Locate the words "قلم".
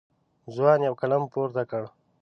1.01-1.23